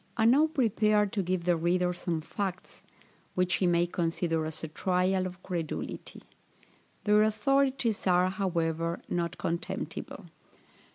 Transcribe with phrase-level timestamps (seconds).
[0.17, 2.81] I now prepare to give the reader some facts,
[3.35, 6.23] which he may consider as a trial of credulity.
[7.03, 10.25] Their authorities are, however, not contemptible.